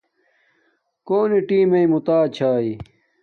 کݸنݵ 1.07 1.39
ٹݵمݵئ 1.47 1.85
مُتݳئݵ 1.91 2.27
چھݳئݺ؟ 2.35 2.73